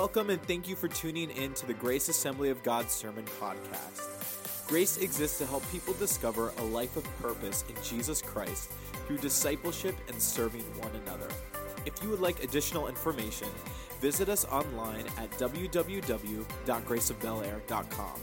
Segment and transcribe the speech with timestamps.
[0.00, 4.66] Welcome and thank you for tuning in to the Grace Assembly of God Sermon Podcast.
[4.66, 8.72] Grace exists to help people discover a life of purpose in Jesus Christ
[9.06, 11.28] through discipleship and serving one another.
[11.84, 13.48] If you would like additional information,
[14.00, 18.20] visit us online at www.graceofbelair.com.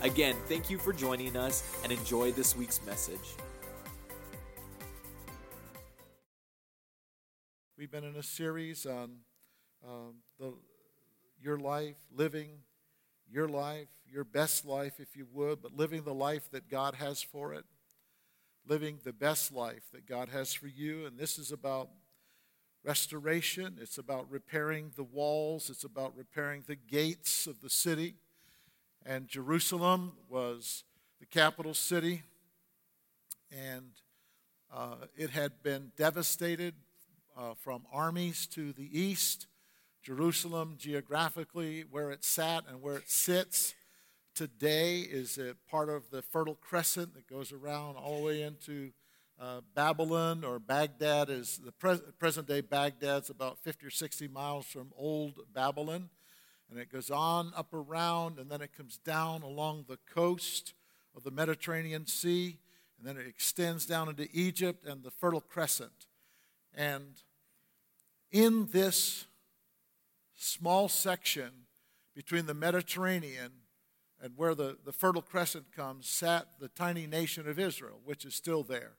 [0.00, 3.36] Again, thank you for joining us and enjoy this week's message.
[7.78, 9.18] We've been in a series on
[9.86, 10.54] um, the,
[11.42, 12.48] your life, living
[13.30, 17.22] your life, your best life, if you would, but living the life that God has
[17.22, 17.64] for it,
[18.66, 21.06] living the best life that God has for you.
[21.06, 21.88] And this is about
[22.84, 28.16] restoration, it's about repairing the walls, it's about repairing the gates of the city.
[29.04, 30.84] And Jerusalem was
[31.20, 32.22] the capital city,
[33.50, 33.92] and
[34.72, 36.74] uh, it had been devastated
[37.36, 39.46] uh, from armies to the east.
[40.02, 43.72] Jerusalem, geographically, where it sat and where it sits
[44.34, 48.90] today, is a part of the Fertile Crescent that goes around all the way into
[49.40, 51.30] uh, Babylon or Baghdad.
[51.30, 56.10] Is the pres- present day Baghdad's about 50 or 60 miles from old Babylon,
[56.68, 60.74] and it goes on up around, and then it comes down along the coast
[61.16, 62.58] of the Mediterranean Sea,
[62.98, 66.06] and then it extends down into Egypt and the Fertile Crescent.
[66.74, 67.22] And
[68.32, 69.26] in this
[70.42, 71.50] small section
[72.14, 73.52] between the Mediterranean
[74.20, 78.34] and where the, the Fertile Crescent comes sat the tiny nation of Israel, which is
[78.34, 78.92] still there.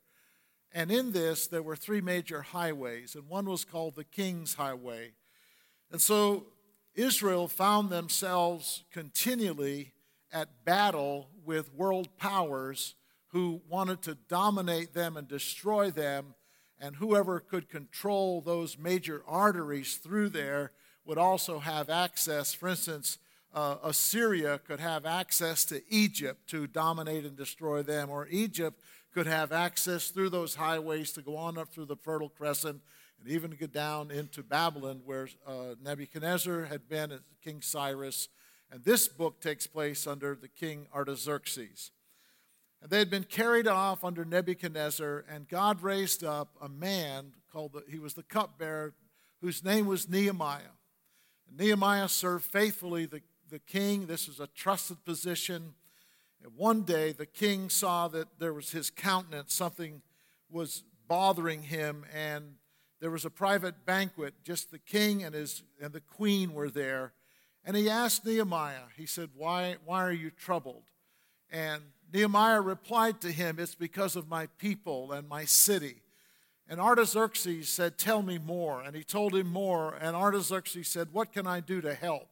[0.72, 5.12] And in this, there were three major highways, and one was called the King's Highway.
[5.92, 6.48] And so
[6.96, 9.94] Israel found themselves continually
[10.32, 12.96] at battle with world powers
[13.28, 16.36] who wanted to dominate them and destroy them,
[16.80, 20.72] and whoever could control those major arteries through there
[21.06, 22.54] would also have access.
[22.54, 23.18] For instance,
[23.54, 28.82] uh, Assyria could have access to Egypt to dominate and destroy them, or Egypt
[29.14, 32.82] could have access through those highways to go on up through the Fertile Crescent
[33.20, 38.28] and even get down into Babylon, where uh, Nebuchadnezzar had been, King Cyrus.
[38.72, 41.92] And this book takes place under the king Artaxerxes.
[42.82, 47.74] And they had been carried off under Nebuchadnezzar, and God raised up a man called,
[47.74, 48.94] the, he was the cupbearer,
[49.42, 50.74] whose name was Nehemiah.
[51.58, 54.08] Nehemiah served faithfully the, the king.
[54.08, 55.74] This was a trusted position.
[56.44, 60.02] And one day the king saw that there was his countenance, something
[60.50, 62.56] was bothering him, and
[63.00, 64.34] there was a private banquet.
[64.44, 67.14] Just the king and, his, and the queen were there.
[67.66, 70.84] And he asked Nehemiah, he said, why, why are you troubled?
[71.50, 71.82] And
[72.14, 76.03] Nehemiah replied to him, It's because of my people and my city.
[76.68, 78.82] And Artaxerxes said, Tell me more.
[78.82, 79.96] And he told him more.
[80.00, 82.30] And Artaxerxes said, What can I do to help?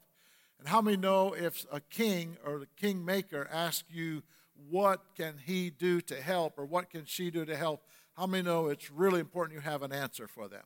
[0.59, 4.23] And how many know if a king or the kingmaker asks you,
[4.69, 6.57] What can he do to help?
[6.57, 7.83] or What can she do to help?
[8.13, 10.65] How many know it's really important you have an answer for them?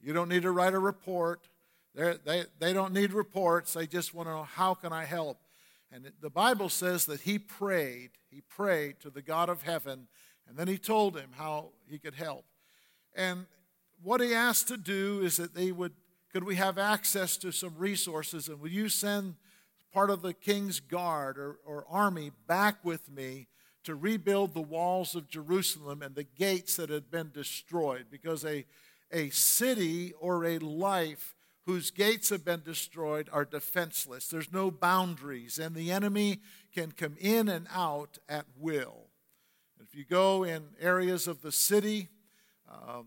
[0.00, 1.48] You don't need to write a report.
[1.94, 3.72] They're, they they don't need reports.
[3.72, 5.38] They just want to know, How can I help?
[5.92, 8.10] And the Bible says that he prayed.
[8.30, 10.06] He prayed to the God of heaven.
[10.48, 12.44] And then he told him how he could help.
[13.14, 13.46] And
[14.02, 15.92] what he asked to do is that they would,
[16.32, 19.34] could we have access to some resources and would you send
[19.92, 23.48] part of the king's guard or, or army back with me
[23.82, 28.06] to rebuild the walls of Jerusalem and the gates that had been destroyed?
[28.10, 28.64] Because a,
[29.10, 31.34] a city or a life
[31.66, 34.28] whose gates have been destroyed are defenseless.
[34.28, 36.40] There's no boundaries, and the enemy
[36.74, 39.08] can come in and out at will.
[39.80, 42.08] If you go in areas of the city,
[42.70, 43.06] um,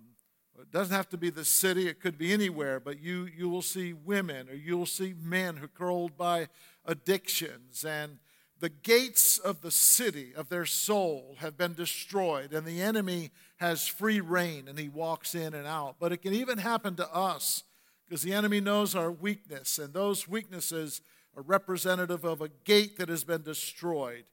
[0.60, 3.62] it doesn't have to be the city, it could be anywhere, but you, you will
[3.62, 6.48] see women or you will see men who are controlled by
[6.86, 7.84] addictions.
[7.84, 8.20] And
[8.60, 13.88] the gates of the city, of their soul, have been destroyed, and the enemy has
[13.88, 15.96] free reign and he walks in and out.
[16.00, 17.64] But it can even happen to us
[18.08, 21.02] because the enemy knows our weakness, and those weaknesses
[21.36, 24.26] are representative of a gate that has been destroyed.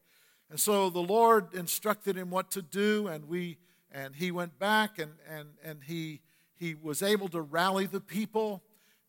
[0.50, 3.56] And so the Lord instructed him what to do, and we
[3.92, 6.20] and he went back and, and, and he,
[6.56, 8.62] he was able to rally the people.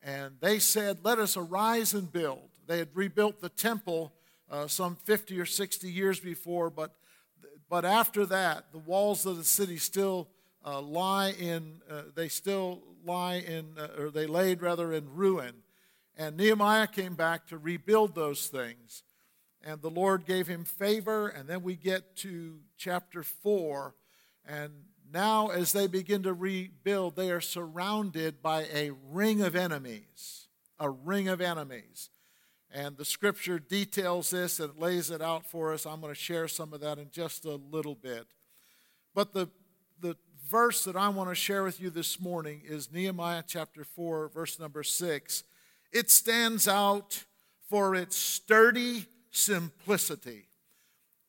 [0.03, 2.49] And they said, Let us arise and build.
[2.67, 4.13] They had rebuilt the temple
[4.49, 6.95] uh, some 50 or 60 years before, but,
[7.69, 10.27] but after that, the walls of the city still
[10.65, 15.53] uh, lie in, uh, they still lie in, uh, or they laid rather in ruin.
[16.17, 19.03] And Nehemiah came back to rebuild those things.
[19.63, 21.27] And the Lord gave him favor.
[21.27, 23.93] And then we get to chapter 4
[24.47, 24.71] and
[25.13, 30.47] now, as they begin to rebuild, they are surrounded by a ring of enemies.
[30.79, 32.09] a ring of enemies.
[32.73, 35.85] And the scripture details this and lays it out for us.
[35.85, 38.25] I'm going to share some of that in just a little bit.
[39.13, 39.47] But the,
[39.99, 40.15] the
[40.49, 44.59] verse that I want to share with you this morning is Nehemiah chapter 4, verse
[44.59, 45.43] number 6.
[45.91, 47.25] It stands out
[47.69, 50.47] for its sturdy simplicity.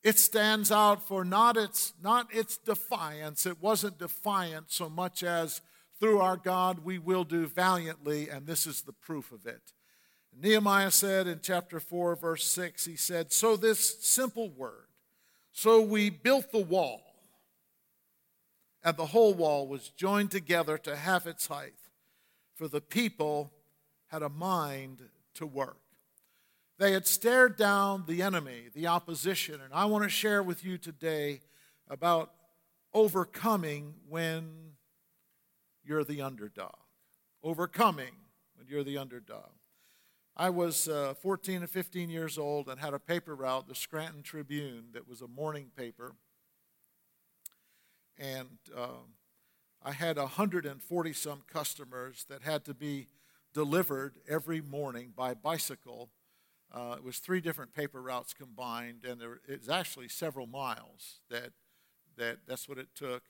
[0.03, 3.45] It stands out for not its, not its defiance.
[3.45, 5.61] It wasn't defiant so much as
[5.99, 9.71] through our God we will do valiantly, and this is the proof of it.
[10.35, 14.87] Nehemiah said in chapter 4, verse 6, he said, So this simple word,
[15.53, 17.01] so we built the wall,
[18.83, 21.75] and the whole wall was joined together to half its height,
[22.55, 23.53] for the people
[24.07, 25.03] had a mind
[25.35, 25.82] to work.
[26.83, 30.77] They had stared down the enemy, the opposition, and I want to share with you
[30.77, 31.39] today
[31.89, 32.33] about
[32.93, 34.73] overcoming when
[35.81, 36.75] you're the underdog.
[37.41, 38.11] Overcoming
[38.57, 39.51] when you're the underdog.
[40.35, 44.21] I was uh, 14 or 15 years old and had a paper route, the Scranton
[44.21, 46.15] Tribune, that was a morning paper.
[48.17, 49.05] And uh,
[49.81, 53.07] I had 140 some customers that had to be
[53.53, 56.09] delivered every morning by bicycle.
[56.73, 61.19] Uh, it was three different paper routes combined, and there, it was actually several miles.
[61.29, 61.51] That,
[62.17, 63.23] that that's what it took.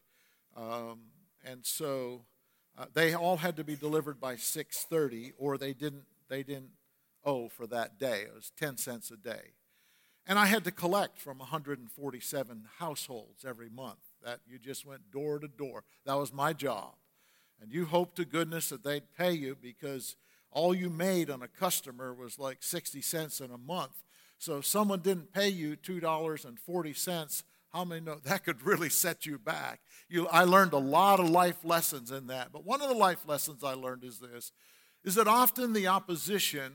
[0.56, 1.00] Um,
[1.44, 2.25] and so
[2.78, 6.72] uh, they all had to be delivered by 6:30, or they didn't they didn't
[7.25, 8.22] owe for that day.
[8.22, 9.54] It was 10 cents a day.
[10.25, 14.00] And I had to collect from 147 households every month.
[14.24, 15.84] That you just went door to door.
[16.06, 16.96] That was my job.
[17.62, 20.16] And you hope to goodness that they'd pay you because
[20.54, 24.04] all you made on a customer was like 60 cents in a month.
[24.38, 29.38] So if someone didn't pay you $2.40, how many know that could really set you
[29.38, 29.82] back?
[30.10, 32.52] You, I learned a lot of life lessons in that.
[32.52, 34.52] But one of the life lessons I learned is this
[35.04, 36.72] is that often the opposition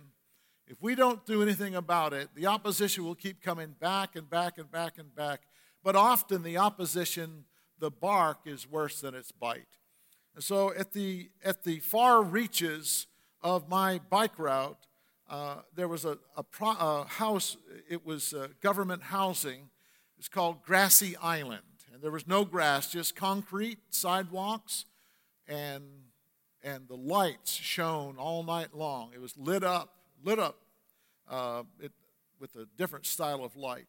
[0.70, 4.58] if we don't do anything about it, the opposition will keep coming back and back
[4.58, 5.40] and back and back.
[5.82, 7.46] But often the opposition,
[7.78, 9.78] the bark is worse than its bite.
[10.34, 13.06] And so at the, at the far reaches
[13.42, 14.86] of my bike route,
[15.28, 17.56] uh, there was a, a, pro, a, house,
[17.88, 19.70] it was uh, government housing.
[20.18, 21.62] It's called Grassy Island.
[21.92, 24.84] And there was no grass, just concrete sidewalks,
[25.46, 25.84] and,
[26.62, 29.10] and the lights shone all night long.
[29.14, 29.94] It was lit up
[30.24, 30.56] lit up
[31.30, 31.92] uh, it,
[32.40, 33.88] with a different style of light.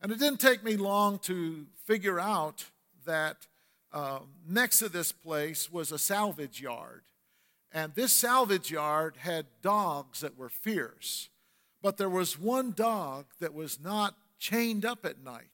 [0.00, 2.64] And it didn't take me long to figure out
[3.06, 3.46] that
[3.92, 7.02] uh, next to this place was a salvage yard.
[7.76, 11.28] And this salvage yard had dogs that were fierce.
[11.82, 15.44] But there was one dog that was not chained up at night.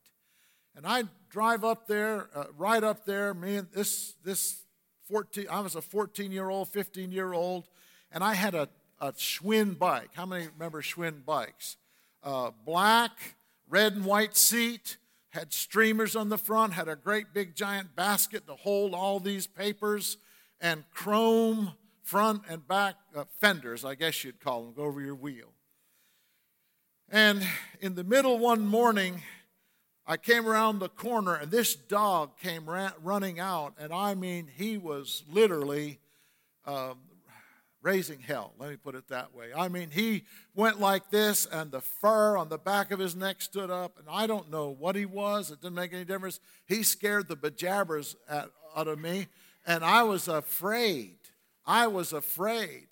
[0.76, 4.62] And I'd drive up there, uh, right up there, me and this, this
[5.08, 7.66] 14, I was a 14 year old, 15 year old,
[8.12, 8.68] and I had a
[9.02, 10.10] a Schwinn bike.
[10.14, 11.76] How many remember Schwinn bikes?
[12.22, 13.34] Uh, black,
[13.68, 14.96] red and white seat,
[15.30, 19.48] had streamers on the front, had a great big giant basket to hold all these
[19.48, 20.18] papers,
[20.60, 21.72] and chrome
[22.02, 25.52] front and back uh, fenders, I guess you'd call them, go over your wheel.
[27.10, 27.46] And
[27.80, 29.22] in the middle one morning,
[30.06, 34.78] I came around the corner and this dog came running out, and I mean, he
[34.78, 36.00] was literally
[36.64, 36.98] um,
[37.82, 38.52] raising hell.
[38.58, 39.50] Let me put it that way.
[39.54, 40.24] I mean, he
[40.54, 44.06] went like this, and the fur on the back of his neck stood up, and
[44.10, 45.50] I don't know what he was.
[45.50, 46.40] It didn't make any difference.
[46.66, 49.26] He scared the bejabbers out of me,
[49.66, 51.16] and I was afraid.
[51.66, 52.88] I was afraid.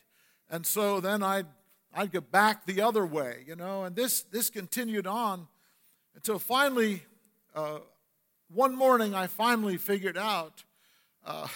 [0.50, 1.46] And so then I'd,
[1.94, 5.46] I'd go back the other way, you know, and this, this continued on
[6.14, 7.02] until finally,
[7.54, 7.78] uh,
[8.52, 10.64] one morning, I finally figured out,
[11.24, 11.46] uh,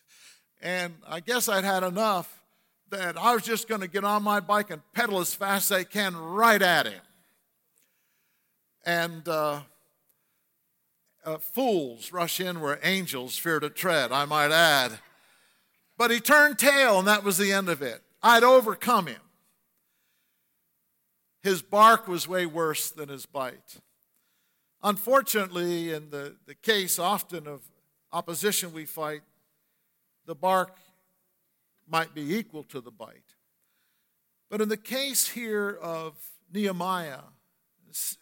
[0.62, 2.42] and I guess I'd had enough
[2.90, 5.78] that I was just going to get on my bike and pedal as fast as
[5.78, 7.00] I can right at him.
[8.86, 9.60] And uh,
[11.24, 14.98] uh, fools rush in where angels fear to tread, I might add.
[15.96, 18.02] But he turned tail, and that was the end of it.
[18.22, 19.20] I'd overcome him.
[21.42, 23.80] His bark was way worse than his bite.
[24.82, 27.62] Unfortunately, in the, the case often of
[28.12, 29.22] opposition we fight,
[30.26, 30.78] the bark
[31.86, 33.34] might be equal to the bite.
[34.50, 36.14] But in the case here of
[36.52, 37.24] Nehemiah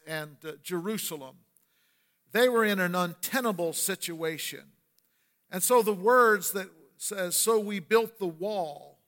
[0.06, 1.36] and uh, Jerusalem,
[2.32, 4.64] they were in an untenable situation.
[5.50, 6.68] And so the words that
[7.02, 8.98] says, So we built the wall,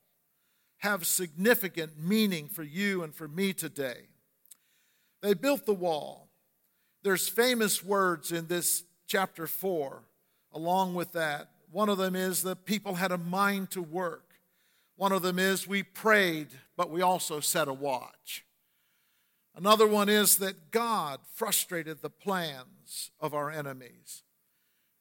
[0.79, 4.07] have significant meaning for you and for me today.
[5.21, 6.27] They built the wall.
[7.03, 10.03] There's famous words in this chapter 4
[10.53, 11.49] along with that.
[11.71, 14.33] One of them is that people had a mind to work.
[14.95, 16.47] One of them is we prayed,
[16.77, 18.45] but we also set a watch.
[19.55, 24.23] Another one is that God frustrated the plans of our enemies.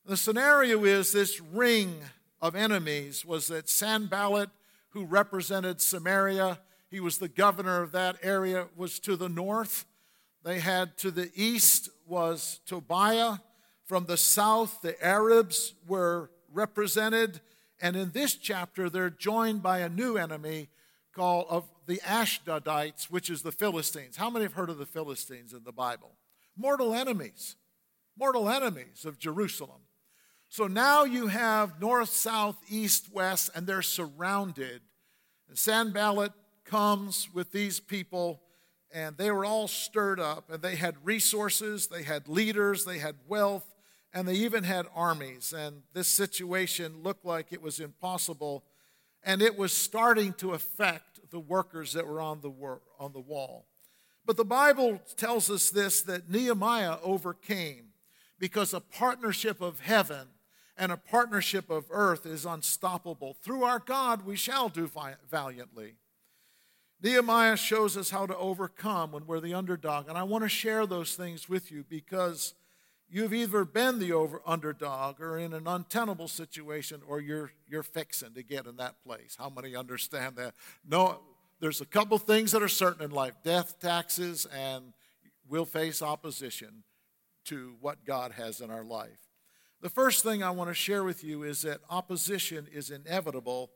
[0.05, 2.01] The scenario is this ring
[2.45, 4.51] of enemies was that Sanballat,
[4.91, 6.59] who represented Samaria,
[6.91, 9.87] he was the governor of that area, was to the north.
[10.45, 13.39] They had to the east was Tobiah.
[13.87, 17.41] From the south, the Arabs were represented.
[17.81, 20.69] And in this chapter, they're joined by a new enemy
[21.15, 24.19] called of the Ashdodites, which is the Philistines.
[24.19, 26.13] How many have heard of the Philistines in the Bible?
[26.59, 27.57] Mortal enemies,
[28.19, 29.81] mortal enemies of Jerusalem.
[30.55, 34.83] So now you have north, south, east, west, and they're surrounded.
[35.49, 36.31] And Sanballat
[36.65, 38.41] comes with these people,
[38.93, 43.17] and they were all stirred up, and they had resources, they had leaders, they had
[43.27, 43.69] wealth,
[44.13, 45.53] and they even had armies.
[45.53, 48.63] And this situation looked like it was impossible,
[49.25, 52.53] and it was starting to affect the workers that were on the,
[53.01, 53.67] on the wall.
[54.25, 57.87] But the Bible tells us this that Nehemiah overcame
[58.39, 60.29] because a partnership of heaven
[60.77, 63.37] and a partnership of earth is unstoppable.
[63.43, 64.91] Through our God, we shall do
[65.31, 65.95] valiantly.
[67.03, 70.09] Nehemiah shows us how to overcome when we're the underdog.
[70.09, 72.55] And I want to share those things with you because
[73.11, 78.33] you've either been the over, underdog or in an untenable situation or you're, you're fixing
[78.35, 79.37] to get in that place.
[79.39, 80.55] How many understand that?
[80.89, 81.21] No,
[81.61, 84.93] there's a couple things that are certain in life death, taxes, and
[85.49, 86.85] we'll face opposition
[87.45, 89.24] to what God has in our life.
[89.85, 93.71] The first thing I want to share with you is that opposition is inevitable,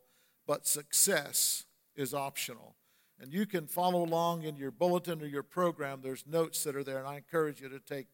[0.47, 2.77] but success is optional.
[3.19, 5.99] And you can follow along in your bulletin or your program.
[6.01, 8.07] There's notes that are there, and I encourage you to take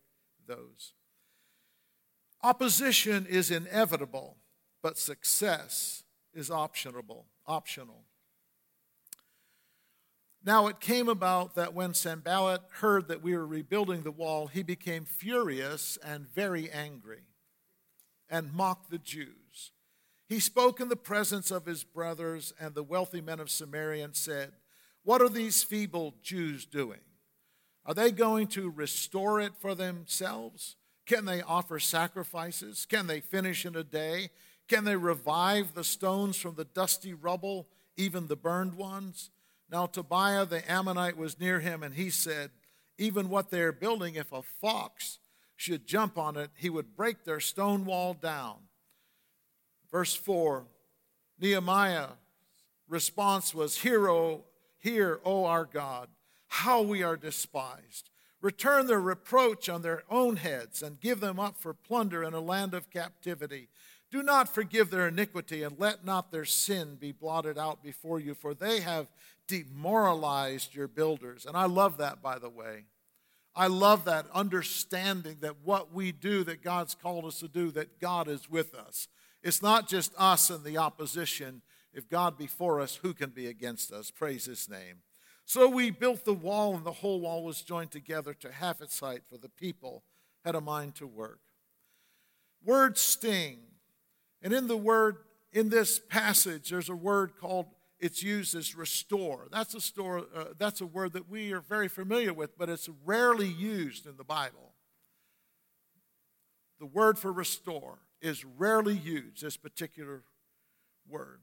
[0.46, 0.92] those.
[2.44, 4.36] Opposition is inevitable,
[4.84, 7.28] but success is optional.
[7.48, 8.04] Optional.
[10.44, 14.64] Now it came about that when Sanballat heard that we were rebuilding the wall, he
[14.64, 17.24] became furious and very angry
[18.30, 19.72] and mocked the Jews.
[20.28, 24.16] He spoke in the presence of his brothers and the wealthy men of Samaria and
[24.16, 24.54] said,
[25.04, 27.02] What are these feeble Jews doing?
[27.86, 30.76] Are they going to restore it for themselves?
[31.06, 32.88] Can they offer sacrifices?
[32.88, 34.30] Can they finish in a day?
[34.68, 39.30] Can they revive the stones from the dusty rubble, even the burned ones?
[39.70, 42.50] Now, Tobiah the Ammonite was near him, and he said,
[42.98, 45.20] Even what they are building, if a fox
[45.56, 48.56] should jump on it, he would break their stone wall down.
[49.92, 50.66] Verse 4
[51.40, 52.12] Nehemiah's
[52.88, 54.46] response was, Hear, o,
[54.78, 56.08] hear, O our God,
[56.48, 58.10] how we are despised.
[58.42, 62.40] Return their reproach on their own heads and give them up for plunder in a
[62.40, 63.70] land of captivity.
[64.12, 68.36] Do not forgive their iniquity and let not their sin be blotted out before you,
[68.36, 69.08] for they have
[69.48, 71.46] demoralized your builders.
[71.46, 72.86] And I love that, by the way.
[73.56, 78.00] I love that understanding that what we do, that God's called us to do, that
[78.00, 79.08] God is with us.
[79.42, 81.62] It's not just us and the opposition.
[81.94, 84.12] If God be for us, who can be against us?
[84.12, 84.98] Praise his name.
[85.46, 89.00] So we built the wall, and the whole wall was joined together to half its
[89.00, 90.04] height, for the people
[90.44, 91.40] had a mind to work.
[92.64, 93.60] Words sting.
[94.42, 95.18] And in the word,
[95.54, 97.68] in this passage, there's a word called
[98.06, 99.48] it's used as restore.
[99.52, 102.88] That's a, store, uh, that's a word that we are very familiar with, but it's
[103.04, 104.74] rarely used in the Bible.
[106.80, 110.22] The word for restore is rarely used, this particular
[111.10, 111.40] word.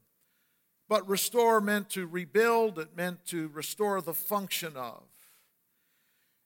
[0.87, 5.03] But restore meant to rebuild, it meant to restore the function of.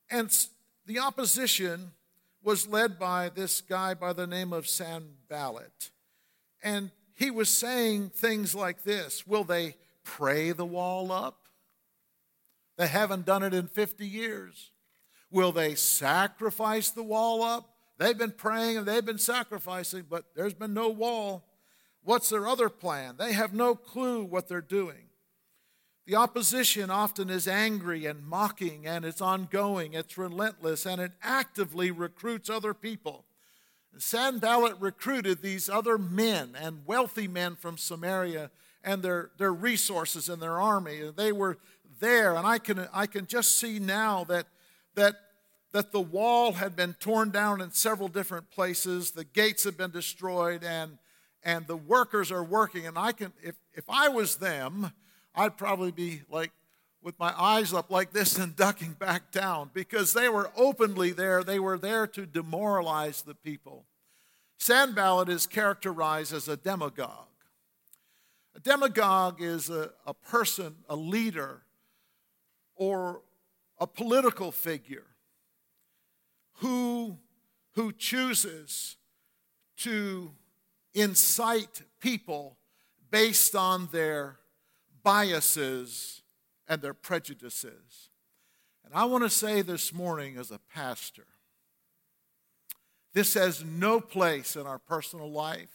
[0.10, 0.36] And
[0.88, 1.92] the opposition
[2.42, 5.92] was led by this guy by the name of Sanballat.
[6.64, 9.76] And he was saying things like this Will they
[10.08, 11.48] pray the wall up?
[12.78, 14.72] They haven't done it in 50 years.
[15.30, 17.70] Will they sacrifice the wall up?
[17.98, 21.46] They've been praying and they've been sacrificing, but there's been no wall.
[22.04, 23.16] What's their other plan?
[23.18, 25.10] They have no clue what they're doing.
[26.06, 31.92] The opposition often is angry and mocking, and it's ongoing, it's relentless, and it actively
[31.92, 33.26] recruits other people.
[33.98, 38.52] Sanballat recruited these other men and wealthy men from Samaria
[38.84, 41.02] and their, their resources and their army.
[41.16, 41.58] They were
[42.00, 44.48] there, and I can, I can just see now that,
[44.96, 45.16] that,
[45.72, 49.92] that the wall had been torn down in several different places, the gates had been
[49.92, 50.98] destroyed, and,
[51.44, 52.88] and the workers are working.
[52.88, 54.92] And I can, if, if I was them,
[55.36, 56.52] I'd probably be like
[57.02, 61.44] with my eyes up like this and ducking back down because they were openly there.
[61.44, 63.86] They were there to demoralize the people.
[64.60, 67.28] Sanballat is characterized as a demagogue.
[68.58, 71.62] A demagogue is a, a person, a leader,
[72.76, 73.22] or
[73.80, 75.06] a political figure
[76.54, 77.20] who,
[77.76, 78.98] who chooses
[79.78, 80.32] to
[80.96, 82.58] incite people
[83.12, 84.40] based on their
[85.04, 86.24] biases
[86.68, 88.10] and their prejudices.
[88.84, 91.28] And I want to say this morning as a pastor
[93.14, 95.72] this has no place in our personal life.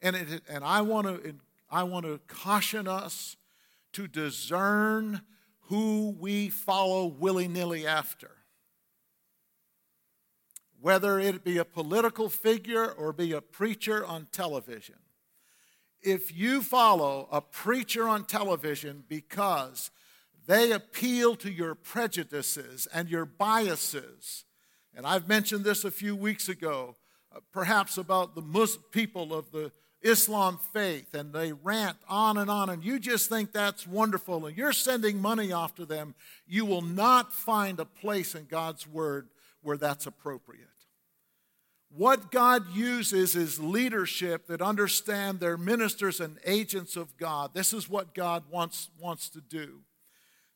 [0.00, 1.34] And, it, and I, want to,
[1.72, 3.38] I want to caution us
[3.94, 5.22] to discern
[5.68, 8.30] who we follow willy nilly after.
[10.78, 14.96] Whether it be a political figure or be a preacher on television.
[16.02, 19.90] If you follow a preacher on television because
[20.46, 24.44] they appeal to your prejudices and your biases,
[24.94, 26.96] and I've mentioned this a few weeks ago,
[27.34, 32.50] uh, perhaps about the Muslim people of the Islam faith, and they rant on and
[32.50, 36.14] on, and you just think that's wonderful, and you're sending money off to them,
[36.46, 39.28] you will not find a place in God's Word
[39.62, 40.68] where that's appropriate.
[41.94, 47.52] What God uses is leadership that understand they're ministers and agents of God.
[47.52, 49.80] This is what God wants, wants to do.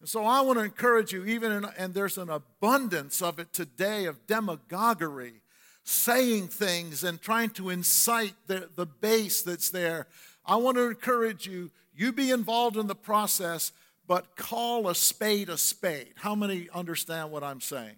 [0.01, 3.53] And so I want to encourage you, even in, and there's an abundance of it
[3.53, 5.43] today of demagoguery,
[5.89, 10.09] saying things and trying to incite the, the base that's there.
[10.45, 13.71] I want to encourage you, you be involved in the process,
[14.09, 16.15] but call a spade a spade.
[16.17, 17.97] How many understand what I'm saying?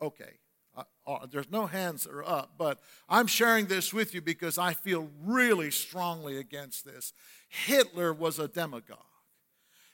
[0.00, 0.38] Okay.
[0.74, 4.56] Uh, uh, there's no hands that are up, but I'm sharing this with you because
[4.56, 7.12] I feel really strongly against this.
[7.50, 8.96] Hitler was a demagogue.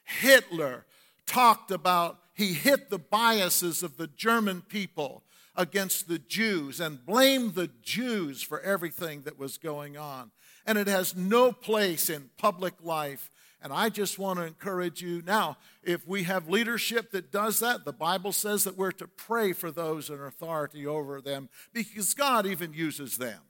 [0.05, 0.87] Hitler
[1.27, 5.25] talked about, he hit the biases of the German people
[5.59, 10.31] against the Jews and blamed the Jews for everything that was going on.
[10.65, 13.29] And it has no place in public life.
[13.61, 17.85] And I just want to encourage you now, if we have leadership that does that,
[17.85, 22.47] the Bible says that we're to pray for those in authority over them because God
[22.47, 23.41] even uses them.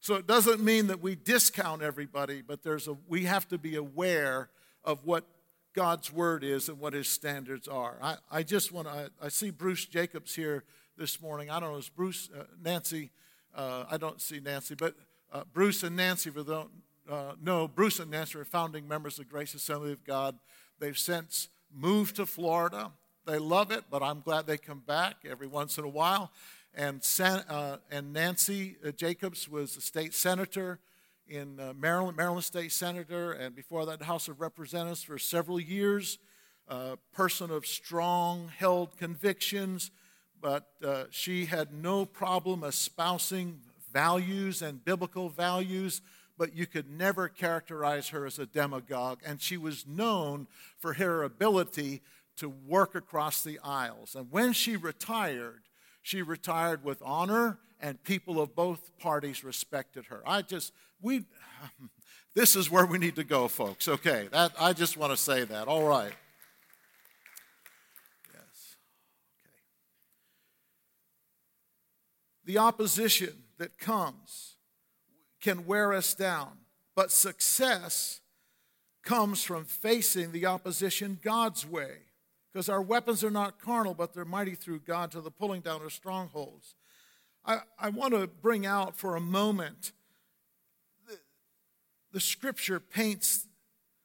[0.00, 3.76] So it doesn't mean that we discount everybody, but there's a, we have to be
[3.76, 4.48] aware
[4.82, 5.26] of what
[5.74, 7.98] God's word is and what his standards are.
[8.00, 10.64] I, I just want to, I, I, see Bruce Jacobs here
[10.98, 11.48] this morning.
[11.48, 13.10] I don't know, is Bruce, uh, Nancy,
[13.54, 14.96] uh, I don't see Nancy, but
[15.32, 16.68] uh, Bruce and Nancy, for
[17.08, 20.36] uh, Bruce and Nancy are founding members of Grace Assembly of God.
[20.80, 22.90] They've since moved to Florida.
[23.26, 26.32] They love it, but I'm glad they come back every once in a while.
[26.74, 30.80] And, San, uh, and Nancy uh, Jacobs was a state senator
[31.28, 36.18] in Maryland, Maryland State Senator, and before that, House of Representatives for several years.
[36.68, 39.90] A person of strong held convictions,
[40.40, 43.60] but uh, she had no problem espousing
[43.92, 46.00] values and biblical values,
[46.36, 49.20] but you could never characterize her as a demagogue.
[49.24, 50.46] And she was known
[50.78, 52.02] for her ability
[52.36, 54.14] to work across the aisles.
[54.14, 55.62] And when she retired,
[56.02, 60.22] she retired with honor, and people of both parties respected her.
[60.26, 61.24] I just, we,
[62.34, 63.88] this is where we need to go, folks.
[63.88, 65.68] Okay, that, I just want to say that.
[65.68, 66.12] All right.
[68.32, 68.76] Yes.
[69.44, 69.56] Okay.
[72.48, 74.56] The opposition that comes
[75.38, 76.52] can wear us down,
[76.96, 78.22] but success
[79.02, 81.98] comes from facing the opposition God's way.
[82.50, 85.82] Because our weapons are not carnal, but they're mighty through God to the pulling down
[85.82, 86.74] of strongholds.
[87.44, 89.92] I, I want to bring out for a moment
[92.12, 93.46] the scripture paints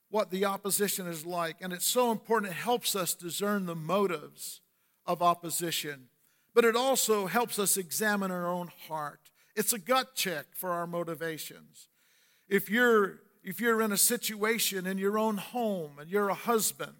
[0.09, 2.51] what the opposition is like, and it's so important.
[2.51, 4.59] It helps us discern the motives
[5.05, 6.09] of opposition,
[6.53, 9.19] but it also helps us examine our own heart.
[9.55, 11.87] It's a gut check for our motivations.
[12.47, 16.95] If you're if you're in a situation in your own home and you're a husband,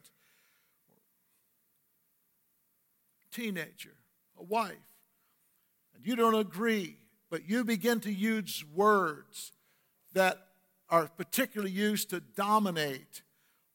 [3.31, 3.95] teenager,
[4.37, 4.75] a wife,
[5.95, 6.97] and you don't agree,
[7.29, 9.53] but you begin to use words
[10.13, 10.37] that
[10.89, 13.21] are particularly used to dominate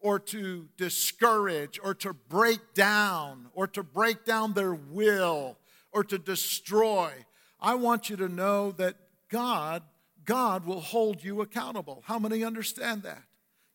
[0.01, 5.57] or to discourage or to break down or to break down their will
[5.93, 7.13] or to destroy.
[7.61, 8.97] I want you to know that
[9.29, 9.83] God,
[10.25, 12.03] God will hold you accountable.
[12.07, 13.23] How many understand that?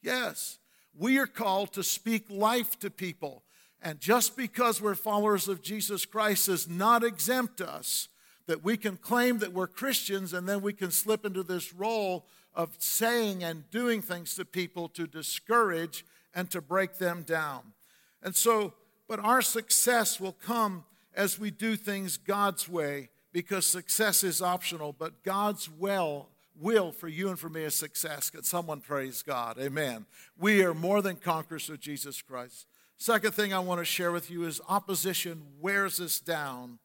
[0.02, 0.60] Yes.
[0.96, 3.44] We are called to speak life to people.
[3.82, 8.08] And just because we're followers of Jesus Christ does not exempt us
[8.46, 12.26] that we can claim that we're Christians and then we can slip into this role
[12.54, 17.74] of saying and doing things to people to discourage and to break them down.
[18.22, 18.74] And so,
[19.08, 24.94] but our success will come as we do things God's way because success is optional,
[24.94, 28.30] but God's will will for you and for me a success.
[28.30, 29.58] Could someone praise God?
[29.60, 30.06] Amen.
[30.38, 32.68] We are more than conquerors of Jesus Christ.
[32.98, 36.80] Second thing I want to share with you is opposition wears us down.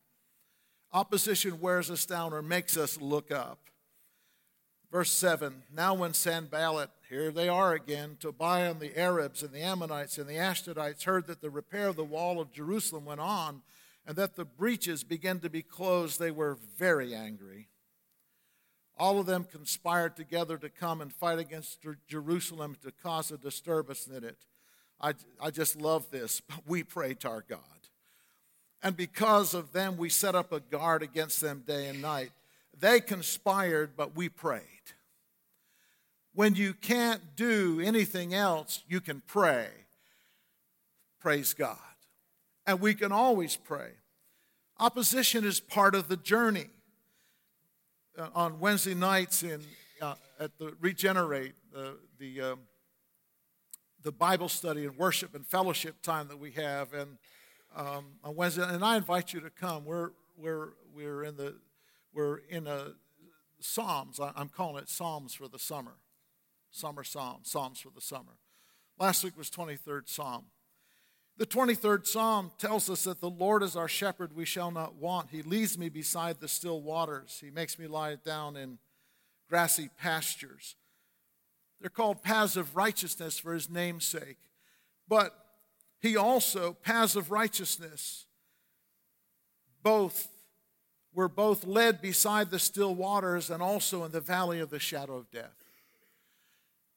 [0.92, 3.58] Opposition wears us down or makes us look up.
[4.90, 9.60] Verse 7 Now, when Sanballat, here they are again, Tobiah and the Arabs and the
[9.60, 13.62] Ammonites and the Ashdodites heard that the repair of the wall of Jerusalem went on
[14.08, 17.68] and that the breaches began to be closed, they were very angry.
[18.96, 24.06] All of them conspired together to come and fight against Jerusalem to cause a disturbance
[24.06, 24.38] in it.
[24.98, 26.40] I, I just love this.
[26.66, 27.60] We pray to our God.
[28.82, 32.30] And because of them, we set up a guard against them day and night.
[32.80, 34.62] They conspired, but we prayed.
[36.32, 39.68] When you can't do anything else, you can pray.
[41.20, 41.76] Praise God.
[42.68, 43.92] And we can always pray.
[44.78, 46.66] Opposition is part of the journey.
[48.16, 49.62] Uh, on Wednesday nights in,
[50.02, 52.58] uh, at the Regenerate, uh, the, um,
[54.02, 57.16] the Bible study and worship and fellowship time that we have, and
[57.74, 59.86] um, on Wednesday, and I invite you to come.
[59.86, 61.54] We're, we're, we're in the
[62.12, 62.88] we're in a
[63.60, 64.20] Psalms.
[64.20, 65.94] I'm calling it Psalms for the summer.
[66.70, 68.36] Summer Psalms, Psalms for the summer.
[68.98, 70.44] Last week was 23rd Psalm.
[71.38, 75.30] The 23rd Psalm tells us that the Lord is our shepherd, we shall not want.
[75.30, 77.38] He leads me beside the still waters.
[77.40, 78.78] He makes me lie down in
[79.48, 80.74] grassy pastures.
[81.80, 84.38] They're called paths of righteousness for his name's sake.
[85.06, 85.32] But
[86.00, 88.26] he also, paths of righteousness,
[89.84, 90.26] both
[91.14, 95.16] were both led beside the still waters and also in the valley of the shadow
[95.16, 95.54] of death.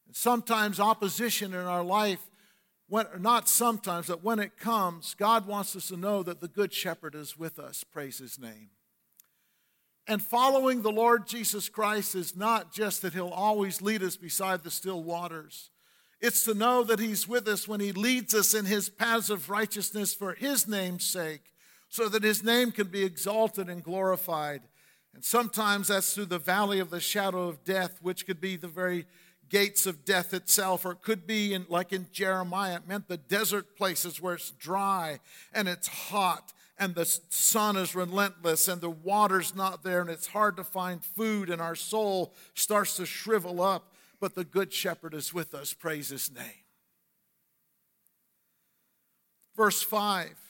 [0.08, 2.20] And sometimes opposition in our life,
[2.92, 6.74] when, not sometimes, but when it comes, God wants us to know that the Good
[6.74, 7.84] Shepherd is with us.
[7.84, 8.70] Praise His name.
[10.08, 14.64] And following the Lord Jesus Christ is not just that He'll always lead us beside
[14.64, 15.72] the still waters.
[16.20, 19.50] It's to know that He's with us when He leads us in His paths of
[19.50, 21.52] righteousness for His name's sake
[21.92, 24.62] so that his name can be exalted and glorified.
[25.14, 28.70] And sometimes that's through the valley of the shadow of death, which could be the
[28.70, 29.06] very
[29.52, 33.18] gates of death itself, or it could be in, like in Jeremiah, it meant the
[33.18, 35.20] desert places where it's dry
[35.54, 40.28] and it's hot and the sun is relentless and the water's not there and it's
[40.28, 43.94] hard to find food and our soul starts to shrivel up.
[44.20, 45.74] But the Good Shepherd is with us.
[45.74, 46.66] Praise his name.
[49.56, 50.42] Verse 5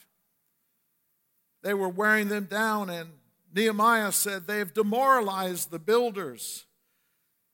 [1.63, 3.09] they were wearing them down, and
[3.53, 6.65] Nehemiah said, They have demoralized the builders.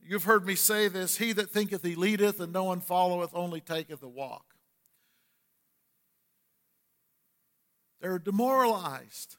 [0.07, 3.61] You've heard me say this He that thinketh he leadeth, and no one followeth, only
[3.61, 4.55] taketh a walk.
[7.99, 9.37] They're demoralized.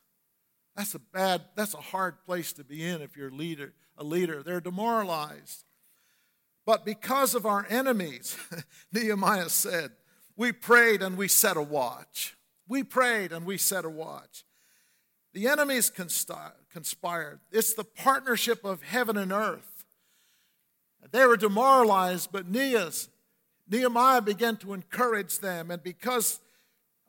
[0.77, 4.05] That's a bad, that's a hard place to be in if you're a leader, a
[4.05, 4.43] leader.
[4.43, 5.65] They're demoralized.
[6.65, 8.37] But because of our enemies,
[8.93, 9.93] Nehemiah said,
[10.37, 12.37] we prayed and we set a watch.
[12.69, 14.45] We prayed and we set a watch.
[15.33, 17.41] The enemies conspired.
[17.51, 19.78] It's the partnership of heaven and earth.
[21.11, 26.41] They were demoralized, but Nehemiah began to encourage them, and because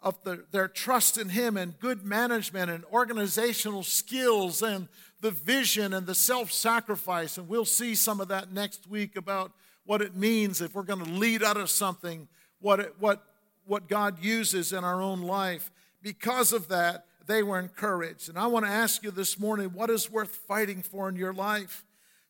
[0.01, 4.87] of the, their trust in him and good management and organizational skills and
[5.21, 7.37] the vision and the self sacrifice.
[7.37, 9.51] And we'll see some of that next week about
[9.85, 12.27] what it means if we're going to lead out of something,
[12.61, 13.23] what, it, what,
[13.65, 15.71] what God uses in our own life.
[16.01, 18.29] Because of that, they were encouraged.
[18.29, 21.33] And I want to ask you this morning what is worth fighting for in your
[21.33, 21.85] life?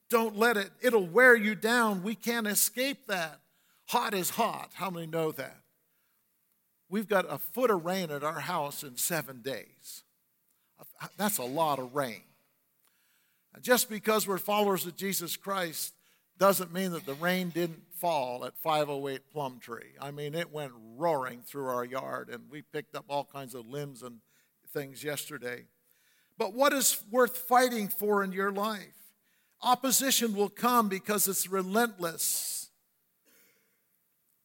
[0.10, 2.04] Don't let it, it'll wear you down.
[2.04, 3.40] We can't escape that.
[3.88, 4.72] Hot is hot.
[4.74, 5.58] How many know that?
[6.90, 10.04] We've got a foot of rain at our house in seven days.
[11.18, 12.24] That's a lot of rain.
[13.62, 15.94] Just because we're followers of Jesus Christ
[16.38, 19.92] doesn't mean that the rain didn't fall at 508 Plumtree.
[20.00, 23.68] I mean, it went roaring through our yard, and we picked up all kinds of
[23.68, 24.20] limbs and
[24.74, 25.66] things yesterday.
[26.38, 28.99] But what is worth fighting for in your life?
[29.62, 32.70] Opposition will come because it's relentless.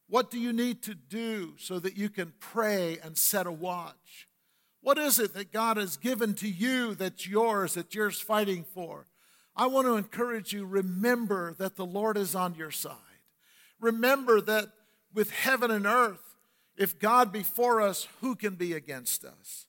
[0.09, 4.29] What do you need to do so that you can pray and set a watch?
[4.81, 9.07] What is it that God has given to you that's yours, that you're fighting for?
[9.57, 12.97] I want to encourage you remember that the Lord is on your side.
[13.81, 14.67] Remember that
[15.13, 16.37] with heaven and earth,
[16.77, 19.67] if God be for us, who can be against us?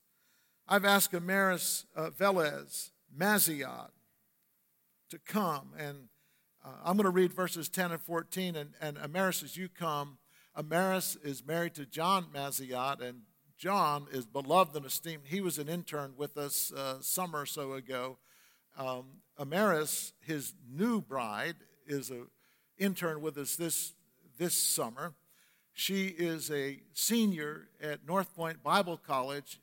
[0.68, 3.92] I've asked Amaris uh, Velez Mazziott
[5.10, 6.10] to come, and
[6.64, 8.56] uh, I'm going to read verses 10 and 14.
[8.56, 10.18] And, and Amaris, as you come,
[10.58, 13.22] Amaris is married to John Mazziott, and
[13.58, 15.24] John is beloved and esteemed.
[15.26, 18.18] He was an intern with us uh, summer or so ago,
[18.78, 21.56] um, Amaris, his new bride,
[21.88, 22.24] is a
[22.78, 23.94] intern with us this
[24.38, 25.14] this summer.
[25.74, 29.60] She is a senior at North Point Bible College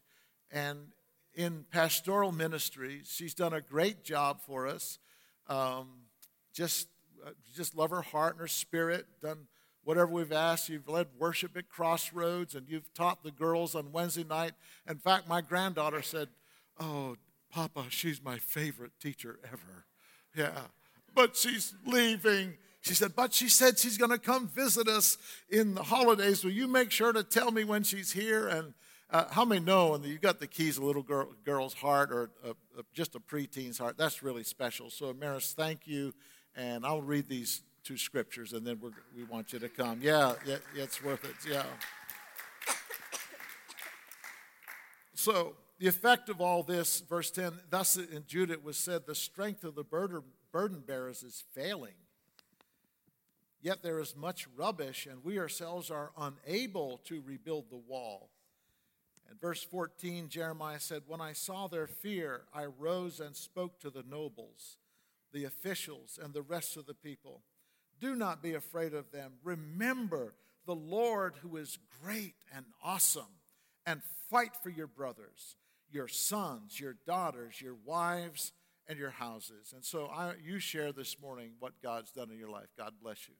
[0.50, 0.88] and
[1.34, 3.00] in pastoral ministry.
[3.04, 4.98] She's done a great job for us.
[5.52, 5.88] Um,
[6.54, 6.88] just,
[7.26, 9.06] uh, just love her heart and her spirit.
[9.22, 9.46] Done
[9.84, 10.68] whatever we've asked.
[10.68, 14.52] You've led worship at Crossroads, and you've taught the girls on Wednesday night.
[14.88, 16.28] In fact, my granddaughter said,
[16.80, 17.16] "Oh,
[17.50, 19.86] Papa, she's my favorite teacher ever."
[20.34, 20.68] Yeah,
[21.14, 22.54] but she's leaving.
[22.80, 25.16] She said, but she said she's going to come visit us
[25.48, 26.42] in the holidays.
[26.42, 28.48] Will you make sure to tell me when she's here?
[28.48, 28.74] And
[29.12, 32.10] uh, how many know and you've got the keys of a little girl, girl's heart
[32.10, 33.96] or a, a, just a preteen's heart?
[33.98, 34.88] That's really special.
[34.88, 36.14] So, Maris, thank you.
[36.56, 38.80] And I'll read these two scriptures and then
[39.14, 40.00] we want you to come.
[40.02, 41.34] Yeah, yeah, it's worth it.
[41.48, 41.64] Yeah.
[45.14, 49.14] So, the effect of all this, verse 10, thus in Judah it was said, the
[49.14, 50.22] strength of the burden,
[50.52, 51.94] burden bearers is failing.
[53.60, 58.31] Yet there is much rubbish, and we ourselves are unable to rebuild the wall.
[59.32, 63.88] In verse 14, Jeremiah said, When I saw their fear, I rose and spoke to
[63.88, 64.76] the nobles,
[65.32, 67.40] the officials, and the rest of the people.
[67.98, 69.32] Do not be afraid of them.
[69.42, 70.34] Remember
[70.66, 73.40] the Lord who is great and awesome,
[73.86, 75.56] and fight for your brothers,
[75.90, 78.52] your sons, your daughters, your wives,
[78.86, 79.72] and your houses.
[79.74, 82.68] And so I, you share this morning what God's done in your life.
[82.76, 83.34] God bless you.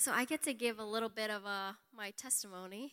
[0.00, 2.92] So I get to give a little bit of uh, my testimony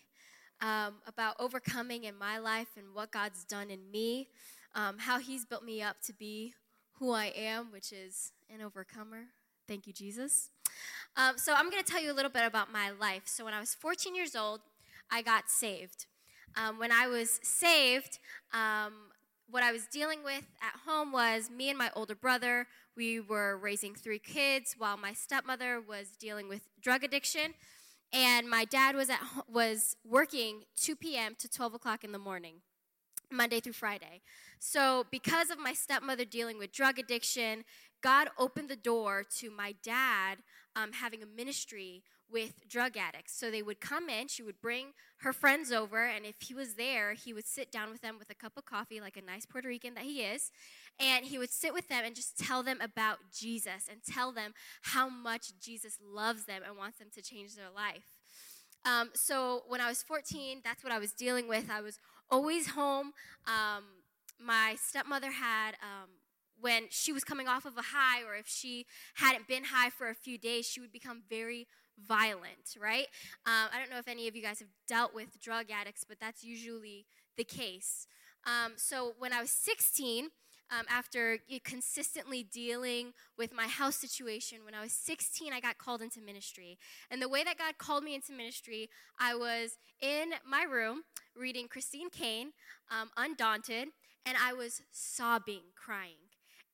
[0.60, 4.30] um, about overcoming in my life and what God's done in me,
[4.74, 6.56] um, how He's built me up to be
[6.94, 9.26] who I am, which is an overcomer.
[9.68, 10.50] Thank you, Jesus.
[11.16, 13.24] Um, so I'm going to tell you a little bit about my life.
[13.26, 14.62] So when I was 14 years old,
[15.12, 16.08] I got saved.
[16.58, 18.18] Um, when I was saved,
[18.52, 18.94] um,
[19.50, 22.68] what I was dealing with at home was me and my older brother.
[22.96, 27.54] We were raising three kids while my stepmother was dealing with drug addiction,
[28.12, 31.36] and my dad was at was working 2 p.m.
[31.40, 32.56] to 12 o'clock in the morning,
[33.32, 34.22] Monday through Friday.
[34.60, 37.66] So because of my stepmother dealing with drug addiction,
[38.02, 40.40] God opened the door to my dad
[40.76, 43.38] um, having a ministry with drug addicts.
[43.38, 46.76] So they would come in, she would bring her friends over, and if he was
[46.76, 49.46] there, he would sit down with them with a cup of coffee, like a nice
[49.46, 50.52] Puerto Rican that he is,
[51.00, 54.54] and he would sit with them and just tell them about Jesus and tell them
[54.82, 58.16] how much Jesus loves them and wants them to change their life.
[58.86, 61.70] Um, so when I was 14, that's what I was dealing with.
[61.72, 63.14] I was always home.
[63.48, 63.84] Um,
[64.40, 66.10] my stepmother had um,
[66.60, 68.86] when she was coming off of a high or if she
[69.16, 71.68] hadn't been high for a few days, she would become very
[72.08, 73.08] violent, right?
[73.46, 76.20] Um, I don't know if any of you guys have dealt with drug addicts, but
[76.20, 77.06] that's usually
[77.38, 78.08] the case.
[78.46, 80.30] Um, so when I was 16,
[80.72, 86.02] um, after consistently dealing with my house situation, when I was 16, I got called
[86.02, 86.78] into ministry.
[87.12, 91.04] And the way that God called me into ministry, I was in my room
[91.36, 92.52] reading Christine Caine,
[92.90, 93.90] um, Undaunted,
[94.26, 96.25] and I was sobbing, crying.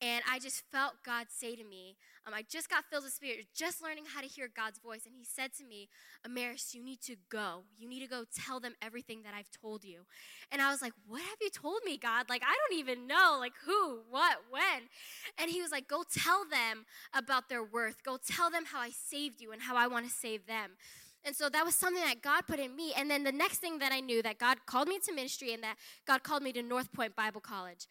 [0.01, 3.45] And I just felt God say to me, um, I just got filled with Spirit,
[3.55, 5.01] just learning how to hear God's voice.
[5.05, 5.89] And He said to me,
[6.27, 7.63] Amaris, you need to go.
[7.77, 10.01] You need to go tell them everything that I've told you.
[10.51, 12.29] And I was like, What have you told me, God?
[12.29, 14.89] Like, I don't even know, like, who, what, when.
[15.37, 18.03] And He was like, Go tell them about their worth.
[18.03, 20.71] Go tell them how I saved you and how I want to save them.
[21.23, 22.93] And so that was something that God put in me.
[22.97, 25.61] And then the next thing that I knew that God called me to ministry and
[25.63, 25.75] that
[26.07, 27.87] God called me to North Point Bible College.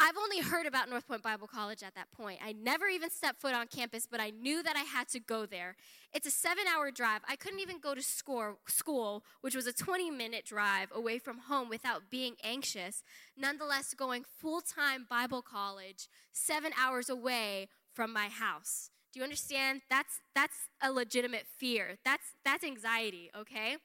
[0.00, 2.40] I've only heard about North Point Bible College at that point.
[2.44, 5.46] I never even stepped foot on campus, but I knew that I had to go
[5.46, 5.76] there.
[6.12, 7.20] It's a seven hour drive.
[7.28, 11.68] I couldn't even go to school, which was a 20 minute drive away from home
[11.68, 13.02] without being anxious.
[13.36, 18.90] Nonetheless, going full time Bible college, seven hours away from my house.
[19.12, 19.82] Do you understand?
[19.90, 21.98] That's, that's a legitimate fear.
[22.04, 23.76] That's, that's anxiety, okay?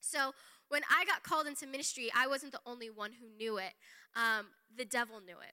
[0.00, 0.32] So
[0.68, 3.72] when I got called into ministry, I wasn't the only one who knew it.
[4.16, 5.52] Um, the devil knew it.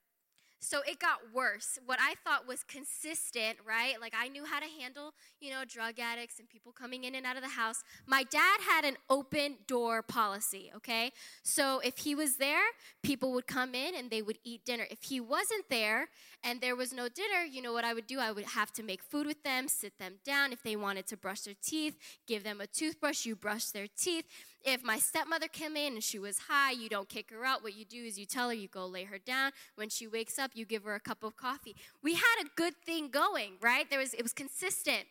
[0.64, 1.78] So it got worse.
[1.86, 4.00] What I thought was consistent, right?
[4.00, 7.26] Like I knew how to handle, you know, drug addicts and people coming in and
[7.26, 7.84] out of the house.
[8.08, 11.12] My dad had an open door policy, okay?
[11.44, 12.64] So if he was there,
[13.04, 14.88] people would come in and they would eat dinner.
[14.90, 16.08] If he wasn't there
[16.44, 18.20] and there was no dinner, you know what I would do?
[18.20, 20.52] I would have to make food with them, sit them down.
[20.52, 24.26] If they wanted to brush their teeth, give them a toothbrush, you brush their teeth
[24.64, 27.64] if my stepmother came in and she was high, you don't kick her out.
[27.64, 29.52] What you do is you tell her, you go lay her down.
[29.76, 31.76] When she wakes up, you give her a cup of coffee.
[32.02, 33.90] We had a good thing going, right?
[33.90, 35.06] There was it was consistent.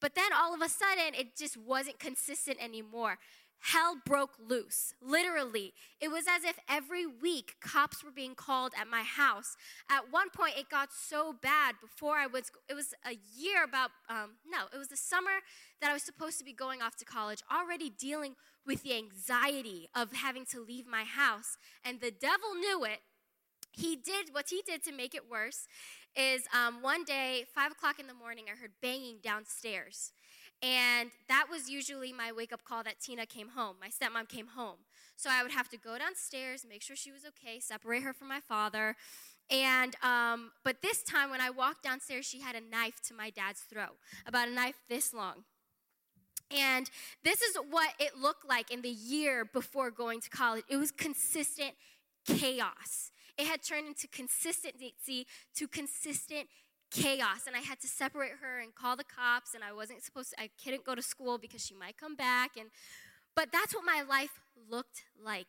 [0.00, 3.18] But then all of a sudden, it just wasn't consistent anymore.
[3.72, 4.92] Hell broke loose.
[5.00, 9.56] Literally, it was as if every week cops were being called at my house.
[9.90, 13.90] At one point, it got so bad before I was, it was a year about,
[14.10, 15.40] um, no, it was the summer
[15.80, 18.34] that I was supposed to be going off to college, already dealing
[18.66, 21.56] with the anxiety of having to leave my house.
[21.82, 23.00] And the devil knew it.
[23.72, 25.66] He did what he did to make it worse.
[26.14, 30.12] Is um, one day, five o'clock in the morning, I heard banging downstairs.
[30.62, 33.76] And that was usually my wake up call that Tina came home.
[33.80, 34.78] My stepmom came home.
[35.16, 38.28] So I would have to go downstairs, make sure she was okay, separate her from
[38.28, 38.96] my father.
[39.50, 43.30] And, um, but this time when I walked downstairs, she had a knife to my
[43.30, 45.44] dad's throat, about a knife this long.
[46.50, 46.90] And
[47.22, 50.64] this is what it looked like in the year before going to college.
[50.68, 51.74] It was consistent
[52.26, 53.10] chaos.
[53.36, 56.48] It had turned into consistency to consistent
[56.94, 60.30] chaos and I had to separate her and call the cops and I wasn't supposed
[60.30, 62.70] to I couldn't go to school because she might come back and
[63.34, 65.48] but that's what my life looked like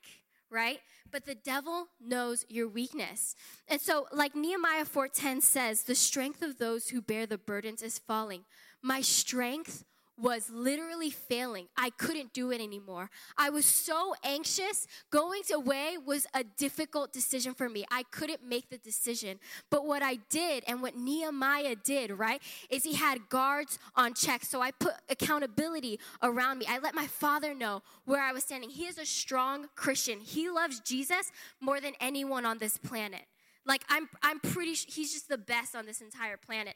[0.51, 0.79] right?
[1.11, 3.35] But the devil knows your weakness.
[3.67, 7.99] And so like nehemiah 4.10 says the strength of those who bear the burdens is
[7.99, 8.45] falling.
[8.81, 9.83] My strength
[10.17, 11.67] was literally failing.
[11.77, 13.09] I couldn't do it anymore.
[13.37, 14.87] I was so anxious.
[15.09, 17.85] Going away was a difficult decision for me.
[17.91, 19.39] I couldn't make the decision.
[19.69, 24.45] But what I did and what Nehemiah did, right, is he had guards on check.
[24.45, 26.65] So I put accountability around me.
[26.69, 28.69] I let my father know where I was standing.
[28.69, 30.19] He is a strong Christian.
[30.19, 33.25] He loves Jesus more than anyone on this planet.
[33.65, 36.75] Like I'm I'm pretty he's just the best on this entire planet.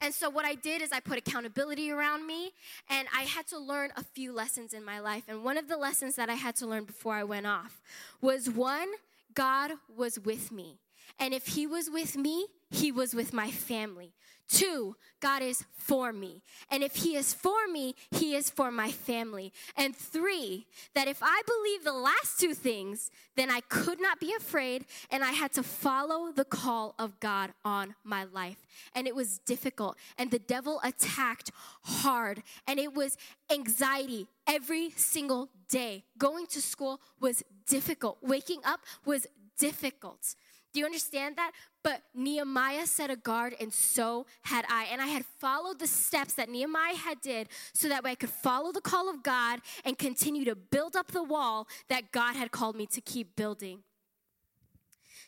[0.00, 2.52] And so, what I did is I put accountability around me,
[2.88, 5.24] and I had to learn a few lessons in my life.
[5.28, 7.80] And one of the lessons that I had to learn before I went off
[8.20, 8.88] was one,
[9.34, 10.78] God was with me.
[11.18, 14.12] And if He was with me, He was with my family.
[14.50, 16.42] Two, God is for me.
[16.72, 19.52] And if He is for me, He is for my family.
[19.76, 24.34] And three, that if I believe the last two things, then I could not be
[24.34, 28.66] afraid and I had to follow the call of God on my life.
[28.92, 29.96] And it was difficult.
[30.18, 32.42] And the devil attacked hard.
[32.66, 33.16] And it was
[33.52, 36.02] anxiety every single day.
[36.18, 38.18] Going to school was difficult.
[38.20, 40.34] Waking up was difficult.
[40.72, 41.52] Do you understand that?
[41.82, 44.84] But Nehemiah set a guard, and so had I.
[44.92, 48.30] And I had followed the steps that Nehemiah had did so that way I could
[48.30, 52.52] follow the call of God and continue to build up the wall that God had
[52.52, 53.82] called me to keep building.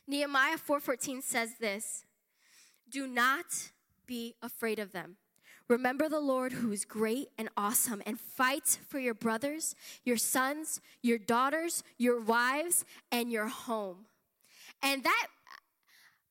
[0.07, 2.05] Nehemiah 4:14 says this:
[2.88, 3.70] Do not
[4.07, 5.16] be afraid of them.
[5.68, 9.74] Remember the Lord who is great and awesome and fight for your brothers,
[10.05, 14.07] your sons, your daughters, your wives, and your home.
[14.82, 15.26] And that,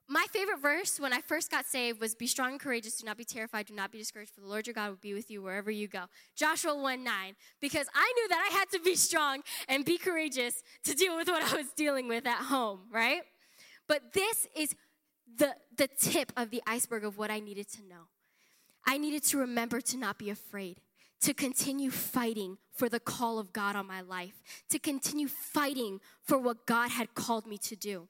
[0.08, 3.18] my favorite verse when I first got saved was Be strong and courageous, do not
[3.18, 5.42] be terrified, do not be discouraged, for the Lord your God will be with you
[5.42, 6.06] wherever you go.
[6.36, 7.36] Joshua 1 9.
[7.60, 11.28] Because I knew that I had to be strong and be courageous to deal with
[11.28, 13.22] what I was dealing with at home, right?
[13.88, 14.76] But this is
[15.38, 18.08] the, the tip of the iceberg of what I needed to know.
[18.86, 20.82] I needed to remember to not be afraid
[21.22, 26.38] to continue fighting for the call of God on my life, to continue fighting for
[26.38, 28.08] what God had called me to do.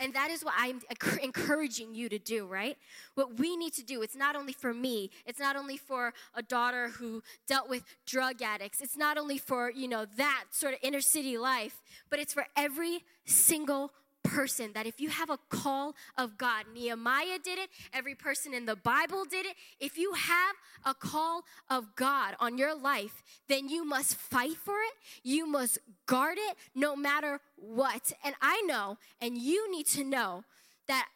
[0.00, 0.80] And that is what I'm
[1.22, 2.76] encouraging you to do, right?
[3.14, 6.42] What we need to do, it's not only for me, it's not only for a
[6.42, 10.80] daughter who dealt with drug addicts, it's not only for, you know, that sort of
[10.82, 15.94] inner city life, but it's for every single person that if you have a call
[16.16, 19.54] of God, Nehemiah did it, every person in the Bible did it.
[19.78, 24.76] If you have a call of God on your life, then you must fight for
[24.76, 28.12] it, you must guard it no matter what.
[28.24, 30.44] And I know, and you need to know
[30.86, 31.08] that,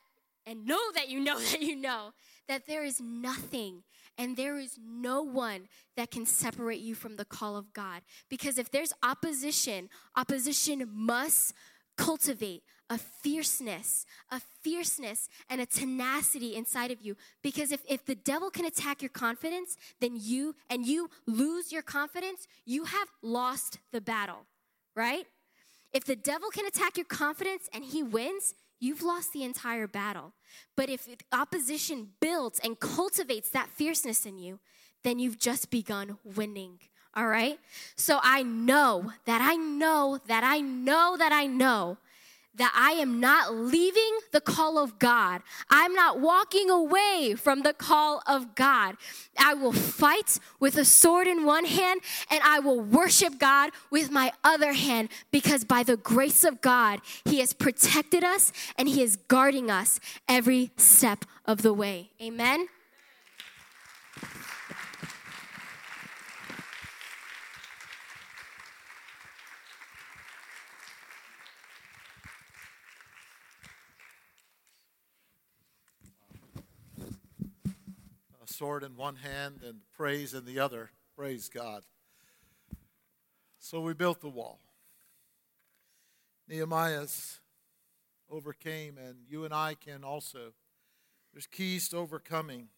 [0.46, 2.12] and know that you know that you know,
[2.48, 3.82] that there is nothing
[4.16, 8.02] and there is no one that can separate you from the call of God.
[8.28, 11.54] Because if there's opposition, opposition must
[11.96, 17.16] cultivate a fierceness, a fierceness and a tenacity inside of you.
[17.42, 21.82] Because if, if the devil can attack your confidence, then you, and you lose your
[21.82, 24.46] confidence, you have lost the battle,
[24.94, 25.26] right?
[25.92, 30.32] If the devil can attack your confidence and he wins, you've lost the entire battle.
[30.76, 34.58] But if opposition builds and cultivates that fierceness in you,
[35.04, 36.80] then you've just begun winning.
[37.16, 37.60] All right?
[37.94, 41.98] So I know that I know that I know that I know
[42.56, 45.42] that I am not leaving the call of God.
[45.70, 48.96] I'm not walking away from the call of God.
[49.38, 52.00] I will fight with a sword in one hand
[52.30, 57.00] and I will worship God with my other hand because by the grace of God,
[57.24, 62.10] He has protected us and He is guarding us every step of the way.
[62.22, 62.68] Amen.
[78.54, 80.90] Sword in one hand and praise in the other.
[81.16, 81.82] Praise God.
[83.58, 84.60] So we built the wall.
[86.48, 87.40] Nehemiah's
[88.30, 90.52] overcame, and you and I can also.
[91.32, 92.68] There's keys to overcoming.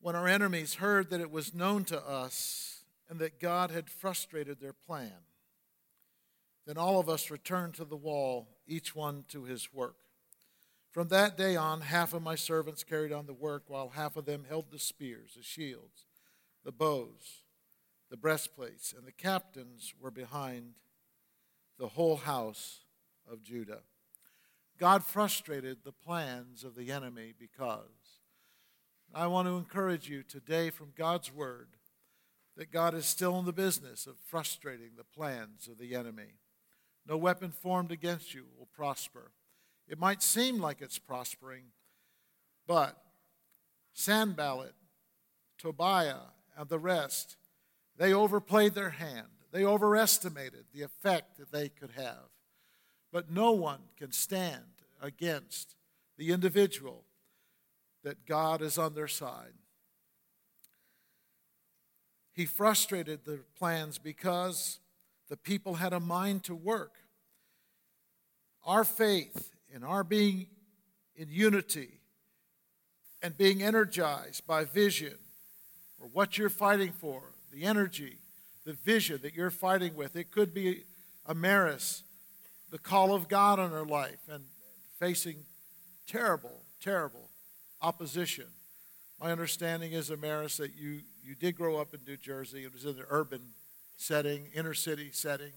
[0.00, 4.60] When our enemies heard that it was known to us and that God had frustrated
[4.60, 5.12] their plan,
[6.66, 9.96] then all of us returned to the wall, each one to his work.
[10.92, 14.26] From that day on, half of my servants carried on the work, while half of
[14.26, 16.04] them held the spears, the shields,
[16.64, 17.44] the bows,
[18.10, 20.74] the breastplates, and the captains were behind
[21.78, 22.80] the whole house
[23.30, 23.80] of Judah.
[24.78, 28.20] God frustrated the plans of the enemy because
[29.14, 31.68] I want to encourage you today from God's word
[32.56, 36.34] that God is still in the business of frustrating the plans of the enemy.
[37.06, 39.32] No weapon formed against you will prosper.
[39.88, 41.64] It might seem like it's prospering,
[42.66, 42.96] but
[43.92, 44.74] Sanballat,
[45.58, 47.36] Tobiah, and the rest,
[47.96, 49.26] they overplayed their hand.
[49.52, 52.30] They overestimated the effect that they could have.
[53.12, 54.64] But no one can stand
[55.02, 55.74] against
[56.16, 57.04] the individual
[58.02, 59.52] that God is on their side.
[62.32, 64.80] He frustrated the plans because
[65.28, 66.94] the people had a mind to work.
[68.64, 70.46] Our faith and our being
[71.16, 72.00] in unity
[73.22, 75.14] and being energized by vision
[76.00, 78.18] or what you're fighting for, the energy,
[78.64, 80.16] the vision that you're fighting with.
[80.16, 80.84] It could be
[81.28, 82.02] Amaris,
[82.70, 84.44] the call of God on her life, and
[84.98, 85.44] facing
[86.06, 87.28] terrible, terrible
[87.80, 88.46] opposition.
[89.20, 92.64] My understanding is, Amaris, that you, you did grow up in New Jersey.
[92.64, 93.40] It was in the urban
[93.96, 95.52] setting, inner city setting.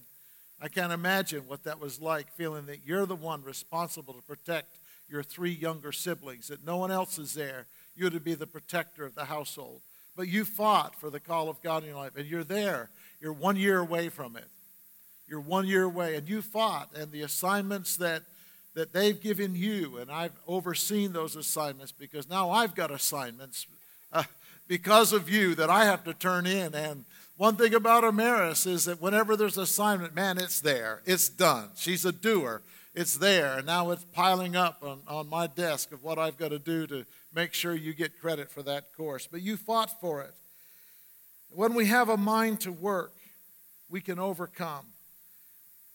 [0.61, 4.79] I can't imagine what that was like, feeling that you're the one responsible to protect
[5.09, 7.67] your three younger siblings, that no one else is there.
[7.95, 9.81] You're to be the protector of the household.
[10.15, 12.89] But you fought for the call of God in your life, and you're there.
[13.19, 14.47] You're one year away from it.
[15.27, 18.23] You're one year away, and you fought, and the assignments that
[18.75, 23.67] that they've given you, and I've overseen those assignments because now I've got assignments
[24.11, 24.23] uh,
[24.67, 26.75] because of you that I have to turn in.
[26.75, 27.05] And
[27.37, 31.01] one thing about Amaris is that whenever there's assignment, man, it's there.
[31.05, 31.69] It's done.
[31.75, 32.61] She's a doer.
[32.93, 33.57] It's there.
[33.57, 36.87] And now it's piling up on, on my desk of what I've got to do
[36.87, 39.27] to make sure you get credit for that course.
[39.29, 40.33] But you fought for it.
[41.49, 43.13] When we have a mind to work,
[43.89, 44.85] we can overcome.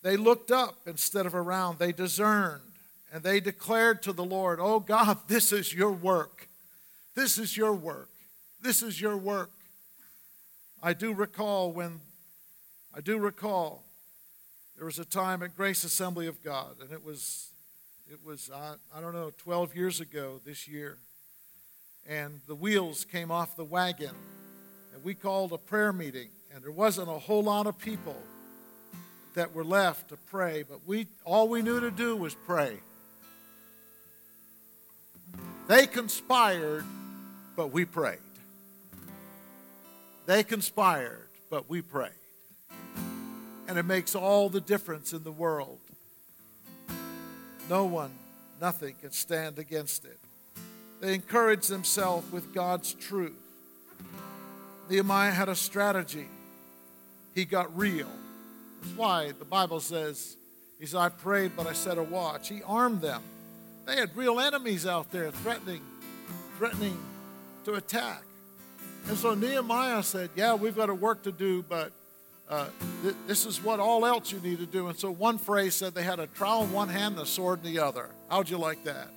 [0.03, 1.79] They looked up instead of around.
[1.79, 2.63] They discerned
[3.13, 6.49] and they declared to the Lord, Oh God, this is your work.
[7.15, 8.11] This is your work.
[8.63, 9.51] This is your work.
[10.83, 12.01] I do recall when,
[12.95, 13.83] I do recall
[14.77, 17.51] there was a time at Grace Assembly of God, and it was,
[18.11, 20.97] it was I, I don't know, 12 years ago this year.
[22.09, 24.15] And the wheels came off the wagon,
[24.95, 28.17] and we called a prayer meeting, and there wasn't a whole lot of people
[29.35, 32.79] that were left to pray, but we all we knew to do was pray.
[35.69, 36.85] They conspired,
[37.55, 38.19] but we prayed.
[40.31, 42.13] They conspired, but we prayed.
[43.67, 45.81] And it makes all the difference in the world.
[47.69, 48.13] No one,
[48.61, 50.21] nothing can stand against it.
[51.01, 53.43] They encouraged themselves with God's truth.
[54.89, 56.29] Nehemiah had a strategy.
[57.35, 58.07] He got real.
[58.83, 60.37] That's why the Bible says,
[60.79, 62.49] He said, I prayed, but I set a watch.
[62.49, 63.25] He armed them.
[63.85, 65.83] They had real enemies out there threatening,
[66.57, 67.01] threatening
[67.65, 68.23] to attack.
[69.09, 71.93] And so Nehemiah said, Yeah, we've got a work to do, but
[72.49, 72.67] uh,
[73.03, 74.89] th- this is what all else you need to do.
[74.89, 77.65] And so one phrase said they had a trowel in one hand and a sword
[77.65, 78.11] in the other.
[78.29, 79.09] How'd you like that?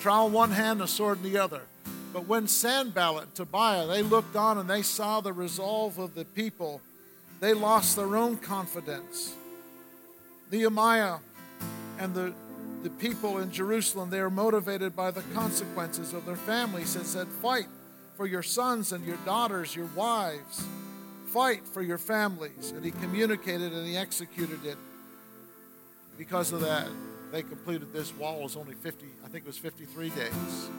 [0.00, 1.62] Trowel in one hand and a sword in the other.
[2.12, 6.24] But when Sanballat and Tobiah, they looked on and they saw the resolve of the
[6.24, 6.80] people,
[7.40, 9.34] they lost their own confidence.
[10.50, 11.16] Nehemiah
[11.98, 12.32] and the
[12.86, 17.26] the people in Jerusalem, they are motivated by the consequences of their families and said,
[17.26, 17.66] Fight
[18.16, 20.64] for your sons and your daughters, your wives.
[21.26, 22.72] Fight for your families.
[22.74, 24.78] And he communicated and he executed it.
[26.16, 26.88] Because of that,
[27.30, 28.40] they completed this wall.
[28.40, 30.70] It was only 50, I think it was 53 days.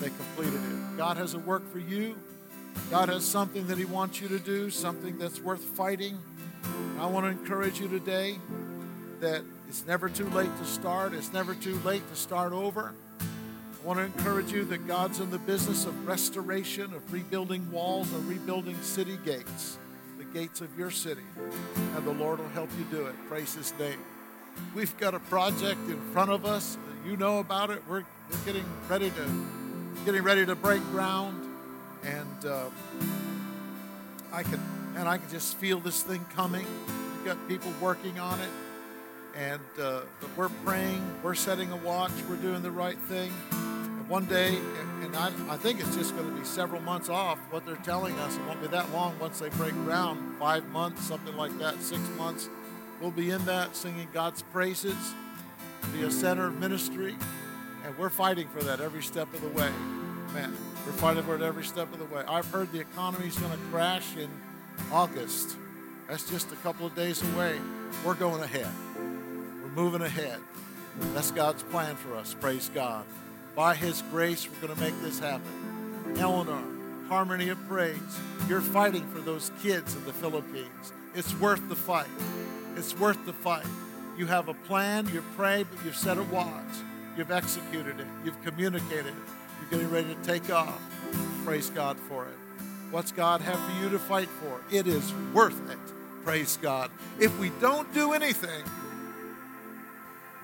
[0.00, 0.96] They completed it.
[0.96, 2.16] God has a work for you.
[2.90, 6.18] God has something that He wants you to do, something that's worth fighting.
[7.00, 8.38] I want to encourage you today
[9.20, 11.14] that it's never too late to start.
[11.14, 12.94] It's never too late to start over.
[13.86, 18.12] I want to encourage you that God's in the business of restoration, of rebuilding walls,
[18.12, 19.78] of rebuilding city gates,
[20.18, 21.22] the gates of your city.
[21.94, 23.14] And the Lord will help you do it.
[23.28, 24.00] Praise His name.
[24.74, 26.76] We've got a project in front of us.
[27.06, 27.80] You know about it.
[27.88, 29.46] We're, we're getting ready to
[30.04, 31.48] getting ready to break ground,
[32.02, 32.64] and uh,
[34.32, 34.60] I can
[34.96, 36.66] and I can just feel this thing coming.
[37.18, 38.50] We've got people working on it,
[39.36, 40.00] and uh,
[40.36, 43.30] we're praying, we're setting a watch, we're doing the right thing.
[44.08, 47.38] One day, and, and I, I think it's just going to be several months off.
[47.50, 50.36] What they're telling us, it won't be that long once they break ground.
[50.38, 52.48] Five months, something like that, six months.
[53.00, 54.96] We'll be in that singing God's praises,
[55.92, 57.16] be a center of ministry,
[57.84, 59.70] and we're fighting for that every step of the way.
[60.32, 62.22] Man, we're fighting for it every step of the way.
[62.28, 64.30] I've heard the economy's going to crash in
[64.92, 65.56] August.
[66.08, 67.58] That's just a couple of days away.
[68.04, 68.68] We're going ahead.
[68.96, 70.38] We're moving ahead.
[71.12, 72.34] That's God's plan for us.
[72.34, 73.04] Praise God.
[73.56, 75.50] By His grace, we're going to make this happen.
[76.18, 76.62] Eleanor,
[77.08, 77.96] Harmony of Praise,
[78.48, 80.92] you're fighting for those kids in the Philippines.
[81.14, 82.06] It's worth the fight.
[82.76, 83.64] It's worth the fight.
[84.18, 86.52] You have a plan, you pray, but you've set a watch.
[87.16, 88.06] You've executed it.
[88.26, 89.14] You've communicated it.
[89.58, 90.78] You're getting ready to take off.
[91.42, 92.36] Praise God for it.
[92.90, 94.60] What's God have for you to fight for?
[94.70, 95.78] It is worth it.
[96.24, 96.90] Praise God.
[97.18, 98.64] If we don't do anything,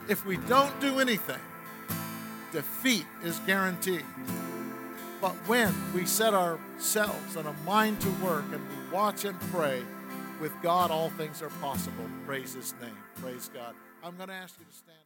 [0.08, 1.40] if we don't do anything,
[2.52, 4.04] defeat is guaranteed.
[5.20, 9.82] But when we set ourselves and a mind to work and we watch and pray,
[10.40, 12.04] with God all things are possible.
[12.26, 12.96] Praise His name.
[13.16, 13.74] Praise God.
[14.02, 15.01] I'm going to ask you to stand.